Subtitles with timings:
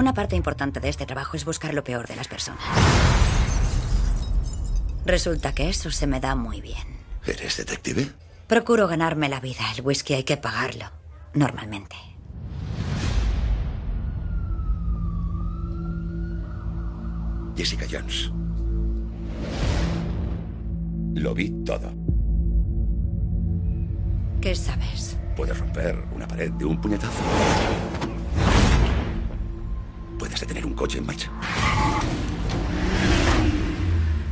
[0.00, 2.64] Una parte importante de este trabajo es buscar lo peor de las personas.
[5.04, 6.82] Resulta que eso se me da muy bien.
[7.26, 8.10] ¿Eres detective?
[8.46, 9.60] Procuro ganarme la vida.
[9.76, 10.86] El whisky hay que pagarlo,
[11.34, 11.96] normalmente.
[17.54, 18.32] Jessica Jones.
[21.12, 21.92] Lo vi todo.
[24.40, 25.18] ¿Qué sabes?
[25.36, 27.99] Puedes romper una pared de un puñetazo.
[30.20, 31.30] Puedes detener un coche en marcha.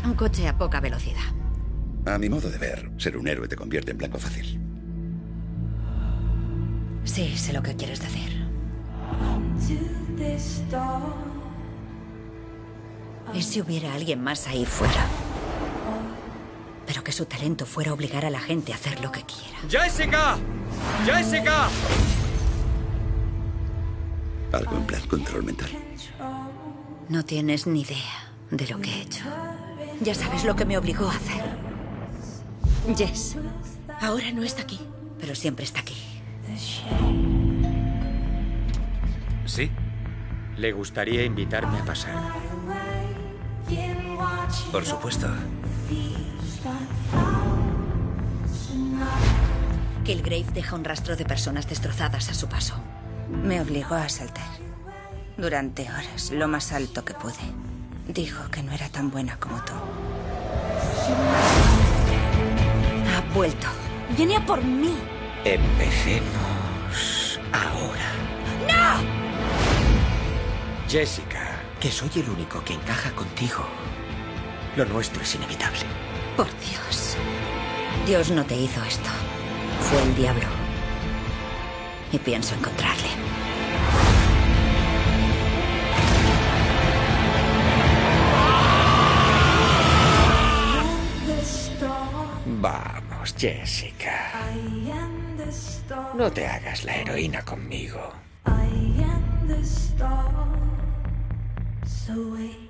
[0.05, 1.22] Un coche a poca velocidad.
[2.05, 4.61] A mi modo de ver, ser un héroe te convierte en blanco fácil.
[7.05, 8.47] Sí, sé lo que quieres decir.
[13.33, 15.06] ¿Y si hubiera alguien más ahí fuera?
[16.86, 19.59] Pero que su talento fuera obligar a la gente a hacer lo que quiera.
[19.70, 20.36] ¡Jessica!
[21.06, 21.70] ¡Jessica!
[24.52, 25.70] Algo en plan control mental.
[27.08, 29.24] No tienes ni idea de lo que he hecho.
[30.00, 31.44] Ya sabes lo que me obligó a hacer.
[32.96, 33.36] Jess,
[34.00, 34.80] ahora no está aquí,
[35.20, 35.96] pero siempre está aquí.
[39.46, 39.70] Sí.
[40.56, 42.32] ¿Le gustaría invitarme a pasar?
[44.72, 45.28] Por supuesto.
[50.04, 52.74] Kilgrave deja un rastro de personas destrozadas a su paso.
[53.31, 54.48] Me obligó a saltar.
[55.37, 57.34] Durante horas, lo más alto que pude.
[58.09, 59.72] Dijo que no era tan buena como tú.
[63.15, 63.67] Ha vuelto.
[64.17, 64.97] Viene a por mí.
[65.44, 68.12] Empecemos ahora.
[68.67, 69.00] ¡No!
[70.88, 73.65] Jessica, que soy el único que encaja contigo.
[74.77, 75.81] Lo nuestro es inevitable.
[76.37, 77.17] Por Dios.
[78.06, 79.11] Dios no te hizo esto.
[79.83, 80.47] Fue el diablo.
[82.10, 83.08] Y pienso encontrarle.
[92.60, 94.32] Vamos, Jessica.
[96.14, 98.12] No te hagas la heroína conmigo.
[102.10, 102.68] Hola,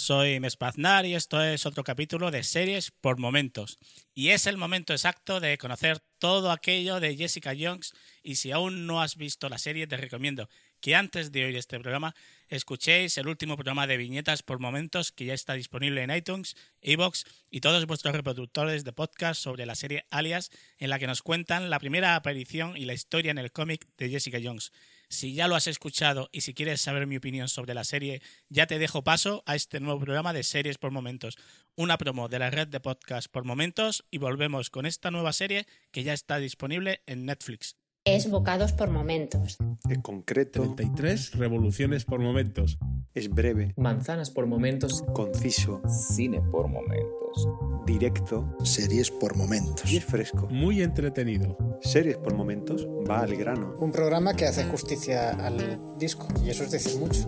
[0.00, 3.78] soy Mespaznar y esto es otro capítulo de series por momentos.
[4.14, 8.86] Y es el momento exacto de conocer todo aquello de Jessica Jones y si aún
[8.86, 10.48] no has visto la serie te recomiendo
[10.80, 12.14] que antes de oír este programa
[12.48, 17.24] escuchéis el último programa de viñetas por momentos que ya está disponible en iTunes, iBox
[17.50, 21.68] y todos vuestros reproductores de podcast sobre la serie Alias en la que nos cuentan
[21.68, 24.72] la primera aparición y la historia en el cómic de Jessica Jones.
[25.10, 28.68] Si ya lo has escuchado y si quieres saber mi opinión sobre la serie, ya
[28.68, 31.36] te dejo paso a este nuevo programa de series por momentos,
[31.74, 35.66] una promo de la red de podcast por momentos y volvemos con esta nueva serie
[35.90, 37.76] que ya está disponible en Netflix.
[38.04, 39.58] Es bocados por momentos.
[39.88, 40.62] Es concreto.
[40.62, 42.78] 33 revoluciones por momentos.
[43.12, 43.74] Es breve.
[43.76, 45.02] Manzanas por momentos.
[45.12, 45.82] Conciso.
[45.88, 47.48] Cine por momentos.
[47.84, 48.56] Directo.
[48.62, 49.90] Series por momentos.
[49.90, 50.46] Y es fresco.
[50.48, 51.58] Muy entretenido.
[51.82, 53.74] Series por momentos va al grano.
[53.80, 56.28] Un programa que hace justicia al disco.
[56.44, 57.26] Y eso es decir mucho.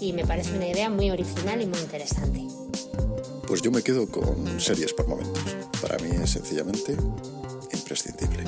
[0.00, 2.42] Y me parece una idea muy original y muy interesante.
[3.46, 5.44] Pues yo me quedo con series por momentos.
[5.80, 6.96] Para mí es sencillamente
[7.72, 8.42] imprescindible.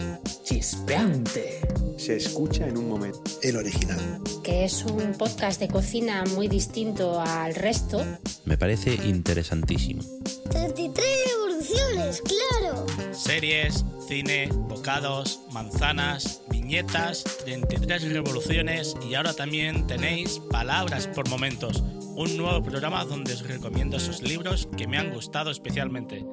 [0.50, 1.60] Chispeante.
[1.96, 3.22] Se escucha en un momento.
[3.40, 4.20] El original.
[4.42, 8.04] Que es un podcast de cocina muy distinto al resto.
[8.46, 10.02] Me parece interesantísimo.
[10.50, 12.84] 33 revoluciones, claro.
[13.12, 21.80] Series, cine, bocados, manzanas, viñetas, 33 revoluciones y ahora también tenéis palabras por momentos.
[22.16, 26.24] Un nuevo programa donde os recomiendo esos libros que me han gustado especialmente.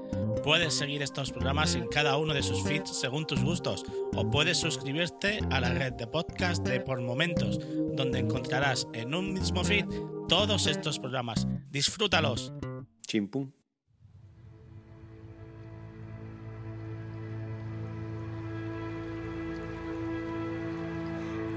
[0.48, 3.84] Puedes seguir estos programas en cada uno de sus feeds según tus gustos
[4.16, 7.60] o puedes suscribirte a la red de podcast de Por Momentos,
[7.98, 9.84] donde encontrarás en un mismo feed
[10.30, 11.46] todos estos programas.
[11.70, 12.54] Disfrútalos.
[13.06, 13.52] Chimpum.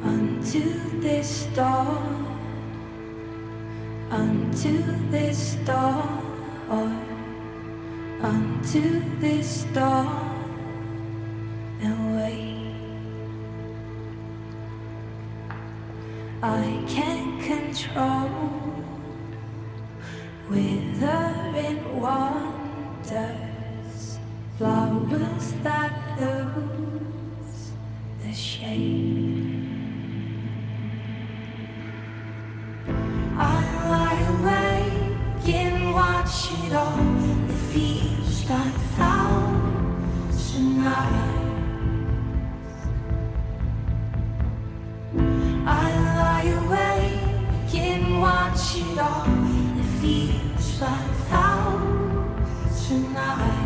[0.02, 0.58] Unto
[1.00, 1.96] this door,
[4.10, 4.68] unto
[5.12, 7.09] this door
[8.22, 10.44] unto this dawn
[11.80, 12.74] and wait.
[16.42, 18.30] I can't control.
[20.48, 23.18] Withering wonders,
[24.58, 27.70] flowers that lose
[28.22, 29.68] the shade.
[33.38, 37.09] I lie awake and watch it all.
[50.82, 50.96] I
[51.28, 52.40] found
[52.86, 53.59] tonight.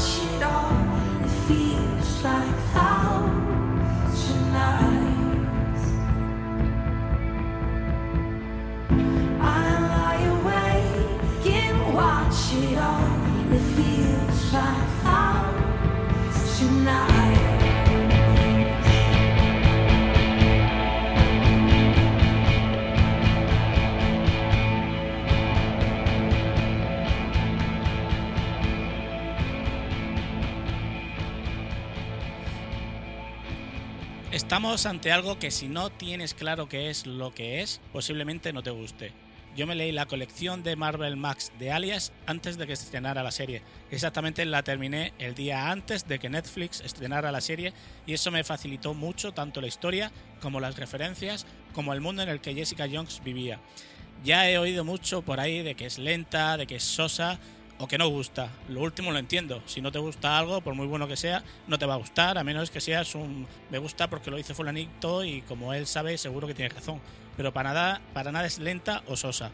[0.00, 0.72] Watch it all.
[1.22, 3.22] The feels like so
[4.20, 5.80] tonight
[9.40, 10.78] I lie away
[11.44, 12.76] can watch it
[13.76, 17.29] feels like thousand nights.
[34.32, 38.62] Estamos ante algo que si no tienes claro qué es lo que es, posiblemente no
[38.62, 39.12] te guste.
[39.56, 43.32] Yo me leí la colección de Marvel Max de Alias antes de que estrenara la
[43.32, 43.62] serie.
[43.90, 47.72] Exactamente la terminé el día antes de que Netflix estrenara la serie
[48.06, 51.44] y eso me facilitó mucho tanto la historia como las referencias
[51.74, 53.58] como el mundo en el que Jessica Jones vivía.
[54.22, 57.40] Ya he oído mucho por ahí de que es lenta, de que es sosa
[57.80, 58.50] o que no gusta.
[58.68, 59.62] Lo último lo entiendo.
[59.66, 62.36] Si no te gusta algo, por muy bueno que sea, no te va a gustar,
[62.36, 66.18] a menos que seas un me gusta porque lo dice fulanito y como él sabe,
[66.18, 67.00] seguro que tiene razón.
[67.36, 69.50] Pero para nada, para nada es lenta o sosa.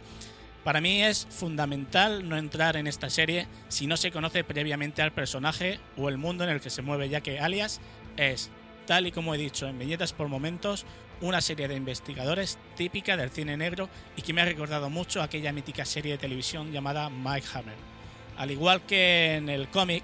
[0.64, 5.12] Para mí es fundamental no entrar en esta serie si no se conoce previamente al
[5.12, 7.80] personaje o el mundo en el que se mueve, ya que Alias
[8.16, 8.50] es,
[8.86, 10.84] tal y como he dicho en viñetas por momentos,
[11.20, 15.24] una serie de investigadores típica del cine negro y que me ha recordado mucho a
[15.24, 17.95] aquella mítica serie de televisión llamada Mike Hammer.
[18.36, 20.02] Al igual que en el cómic,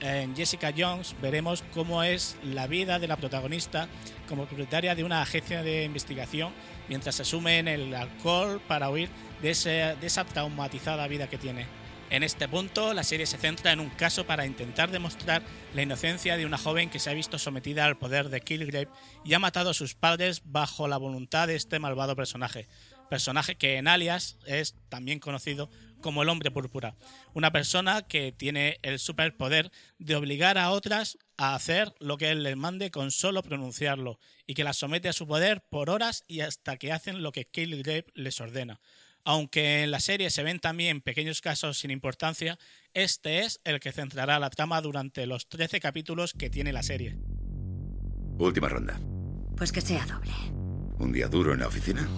[0.00, 3.88] en Jessica Jones veremos cómo es la vida de la protagonista
[4.28, 6.52] como propietaria de una agencia de investigación
[6.88, 9.08] mientras se sume en el alcohol para huir
[9.42, 11.66] de, ese- de esa traumatizada vida que tiene.
[12.10, 15.40] En este punto, la serie se centra en un caso para intentar demostrar
[15.74, 18.88] la inocencia de una joven que se ha visto sometida al poder de Kilgrave
[19.24, 22.66] y ha matado a sus padres bajo la voluntad de este malvado personaje.
[23.12, 25.68] Personaje que en Alias es también conocido
[26.00, 26.96] como el hombre púrpura.
[27.34, 32.42] Una persona que tiene el superpoder de obligar a otras a hacer lo que él
[32.42, 36.40] les mande con solo pronunciarlo y que las somete a su poder por horas y
[36.40, 38.80] hasta que hacen lo que Kilgrave les ordena.
[39.24, 42.58] Aunque en la serie se ven también pequeños casos sin importancia,
[42.94, 47.18] este es el que centrará la trama durante los 13 capítulos que tiene la serie.
[48.38, 48.98] Última ronda.
[49.54, 50.32] Pues que sea doble.
[50.98, 52.08] ¿Un día duro en la oficina?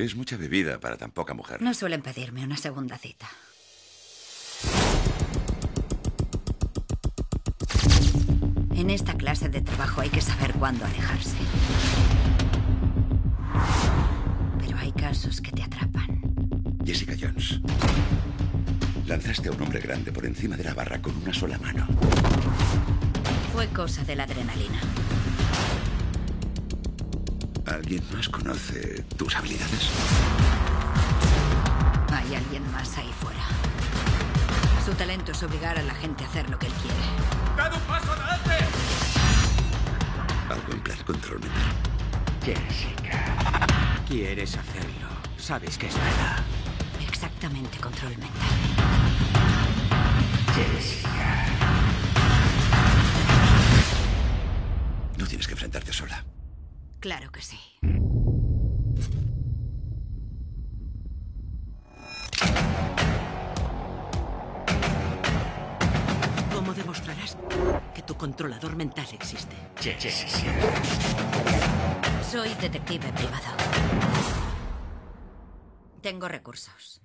[0.00, 1.60] Es mucha bebida para tan poca mujer.
[1.60, 3.28] No suelen pedirme una segunda cita.
[8.74, 11.36] En esta clase de trabajo hay que saber cuándo alejarse.
[14.58, 16.22] Pero hay casos que te atrapan.
[16.82, 17.60] Jessica Jones.
[19.06, 21.86] Lanzaste a un hombre grande por encima de la barra con una sola mano.
[23.52, 24.80] Fue cosa de la adrenalina.
[27.70, 29.90] ¿Alguien más conoce tus habilidades?
[32.12, 33.44] Hay alguien más ahí fuera.
[34.84, 36.96] Su talento es obligar a la gente a hacer lo que él quiere.
[37.56, 38.66] ¡Dad un paso adelante!
[40.48, 41.72] Algo en plan control mental.
[42.44, 44.02] Jessica.
[44.08, 45.08] Quieres hacerlo.
[45.38, 46.42] Sabes que es verdad.
[47.08, 48.50] Exactamente, control mental.
[50.56, 51.46] Jessica.
[55.16, 56.24] No tienes que enfrentarte sola.
[57.00, 57.58] Claro que sí.
[66.52, 67.38] ¿Cómo demostrarás
[67.94, 69.56] que tu controlador mental existe?
[69.80, 70.46] Sí, sí, sí.
[72.30, 73.56] Soy detective privado.
[76.02, 77.00] Tengo recursos.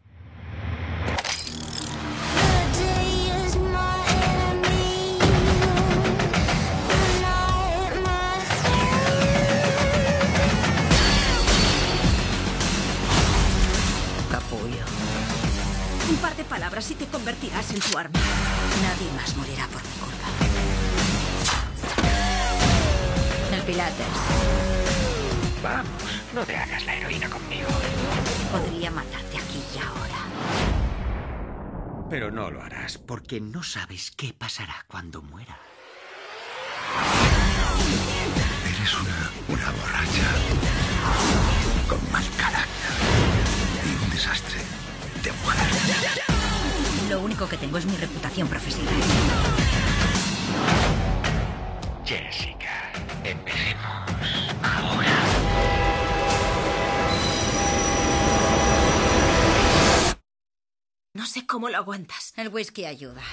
[16.16, 18.18] Un par de palabras y te convertirás en su arma.
[18.82, 20.28] Nadie más morirá por mi culpa.
[23.54, 24.08] El Pilates.
[25.62, 27.68] Vamos, no te hagas la heroína conmigo.
[28.50, 30.16] Podría matarte aquí y ahora.
[32.10, 35.60] Pero no lo harás porque no sabes qué pasará cuando muera.
[38.64, 40.32] Eres una, una borracha.
[41.90, 42.92] Con mal carácter.
[43.84, 44.85] Y un desastre
[45.26, 45.68] de mujer.
[47.10, 48.94] Lo único que tengo es mi reputación profesional.
[52.06, 52.92] Jessica,
[53.24, 54.12] empecemos
[54.62, 55.16] ahora.
[61.14, 62.34] No sé cómo lo aguantas.
[62.38, 63.24] El whisky ayuda.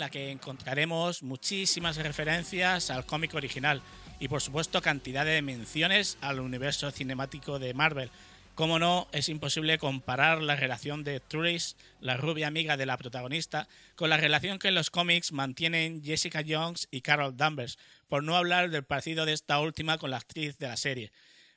[0.00, 3.82] La que encontraremos muchísimas referencias al cómic original
[4.18, 8.10] y por supuesto cantidad de menciones al universo cinemático de Marvel.
[8.54, 13.68] Como no, es imposible comparar la relación de Tris, la rubia amiga de la protagonista,
[13.94, 17.78] con la relación que en los cómics mantienen Jessica Jones y Carol Danvers,
[18.08, 21.12] por no hablar del parecido de esta última con la actriz de la serie.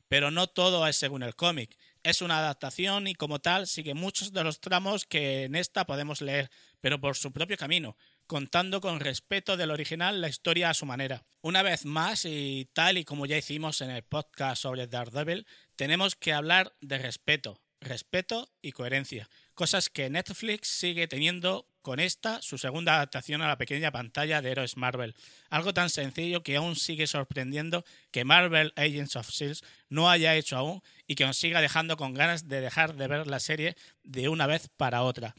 [0.09, 1.77] Pero no todo es según el cómic.
[2.03, 6.21] Es una adaptación y como tal sigue muchos de los tramos que en esta podemos
[6.21, 7.95] leer, pero por su propio camino,
[8.27, 11.23] contando con respeto del original la historia a su manera.
[11.41, 16.15] Una vez más, y tal y como ya hicimos en el podcast sobre Daredevil, tenemos
[16.15, 22.57] que hablar de respeto, respeto y coherencia, cosas que Netflix sigue teniendo con esta, su
[22.57, 25.15] segunda adaptación a la pequeña pantalla de Héroes Marvel.
[25.49, 29.59] Algo tan sencillo que aún sigue sorprendiendo que Marvel Agents of S.H.I.E.L.D.
[29.89, 33.27] no haya hecho aún y que nos siga dejando con ganas de dejar de ver
[33.27, 35.35] la serie de una vez para otra.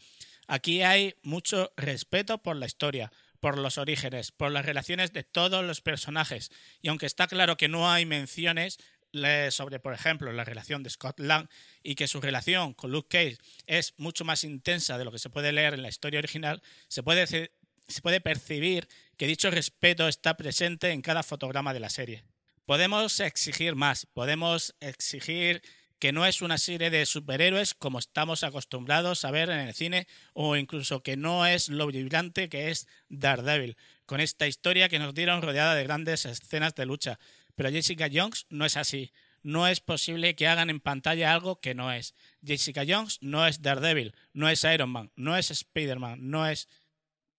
[0.46, 5.64] Aquí hay mucho respeto por la historia, por los orígenes, por las relaciones de todos
[5.64, 6.50] los personajes.
[6.80, 8.78] Y aunque está claro que no hay menciones
[9.50, 11.48] sobre, por ejemplo, la relación de Scott Lang
[11.82, 15.30] y que su relación con Luke Cage es mucho más intensa de lo que se
[15.30, 20.36] puede leer en la historia original, se puede, se puede percibir que dicho respeto está
[20.36, 22.24] presente en cada fotograma de la serie.
[22.66, 25.62] Podemos exigir más, podemos exigir
[25.98, 30.06] que no es una serie de superhéroes como estamos acostumbrados a ver en el cine
[30.32, 35.14] o incluso que no es lo vibrante que es Daredevil, con esta historia que nos
[35.14, 37.18] dieron rodeada de grandes escenas de lucha.
[37.54, 39.12] Pero Jessica Jones no es así.
[39.42, 42.14] No es posible que hagan en pantalla algo que no es.
[42.44, 46.66] Jessica Jones no es Daredevil, no es Iron Man, no es Spider-Man, no es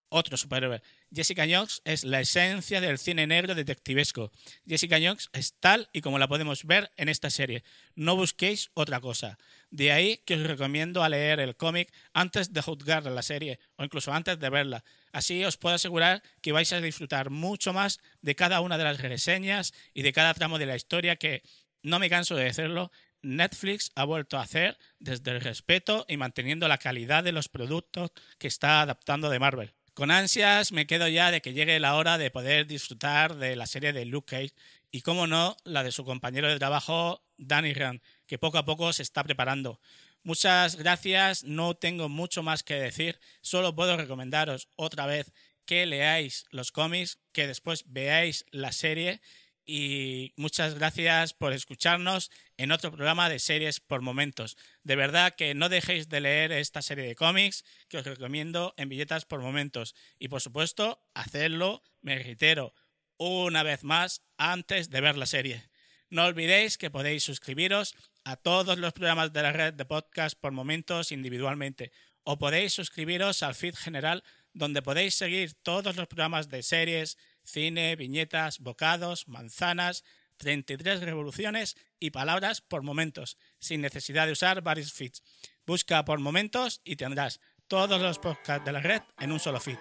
[0.10, 0.82] otro superhéroe.
[1.16, 4.34] Jessica Jones es la esencia del cine negro detectivesco.
[4.68, 7.64] Jessica Jones es tal y como la podemos ver en esta serie.
[7.96, 9.38] No busquéis otra cosa.
[9.70, 13.86] De ahí que os recomiendo a leer el cómic antes de juzgar la serie o
[13.86, 14.84] incluso antes de verla.
[15.14, 19.00] Así os puedo asegurar que vais a disfrutar mucho más de cada una de las
[19.00, 21.44] reseñas y de cada tramo de la historia que,
[21.82, 26.68] no me canso de decirlo, Netflix ha vuelto a hacer desde el respeto y manteniendo
[26.68, 29.74] la calidad de los productos que está adaptando de Marvel.
[29.96, 33.66] Con ansias me quedo ya de que llegue la hora de poder disfrutar de la
[33.66, 34.54] serie de Luke Cage
[34.92, 38.92] y, como no, la de su compañero de trabajo, Danny Rand, que poco a poco
[38.92, 39.80] se está preparando.
[40.22, 45.32] Muchas gracias, no tengo mucho más que decir, solo puedo recomendaros otra vez
[45.64, 49.22] que leáis los cómics, que después veáis la serie
[49.66, 54.58] y muchas gracias por escucharnos en otro programa de series por momentos.
[54.84, 58.90] De verdad que no dejéis de leer esta serie de cómics que os recomiendo en
[58.90, 59.96] billetas por momentos.
[60.20, 62.74] Y por supuesto, hacerlo, me reitero,
[63.18, 65.64] una vez más antes de ver la serie.
[66.10, 70.52] No olvidéis que podéis suscribiros a todos los programas de la red de podcast por
[70.52, 71.92] momentos individualmente
[72.24, 74.24] o podéis suscribiros al feed general
[74.54, 80.04] donde podéis seguir todos los programas de series, cine, viñetas, bocados, manzanas,
[80.38, 85.24] 33 revoluciones y palabras por momentos, sin necesidad de usar varios feeds.
[85.66, 89.78] Busca por momentos y tendrás todos los podcasts de la red en un solo feed.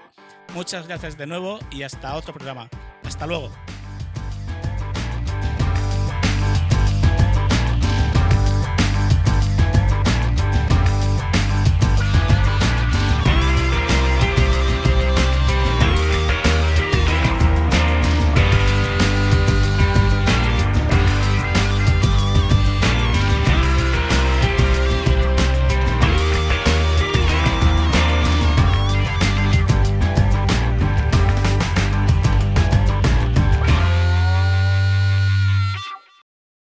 [0.55, 2.69] Muchas gracias de nuevo y hasta otro programa.
[3.03, 3.53] Hasta luego.